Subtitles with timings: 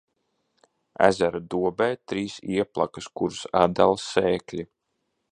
[1.07, 4.65] Ezera dobē trīs ieplakas, kuras atdala sēkļi.